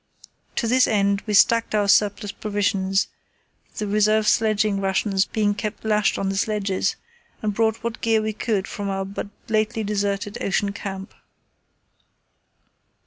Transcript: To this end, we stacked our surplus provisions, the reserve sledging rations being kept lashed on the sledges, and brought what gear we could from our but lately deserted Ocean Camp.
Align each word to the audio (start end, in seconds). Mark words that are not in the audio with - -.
To 0.55 0.67
this 0.67 0.87
end, 0.87 1.21
we 1.27 1.35
stacked 1.35 1.75
our 1.75 1.87
surplus 1.87 2.31
provisions, 2.31 3.07
the 3.77 3.85
reserve 3.85 4.27
sledging 4.27 4.81
rations 4.81 5.25
being 5.25 5.53
kept 5.53 5.85
lashed 5.85 6.17
on 6.17 6.27
the 6.29 6.35
sledges, 6.37 6.95
and 7.43 7.53
brought 7.53 7.83
what 7.83 8.01
gear 8.01 8.19
we 8.23 8.33
could 8.33 8.67
from 8.67 8.89
our 8.89 9.05
but 9.05 9.27
lately 9.47 9.83
deserted 9.83 10.39
Ocean 10.41 10.73
Camp. 10.73 11.13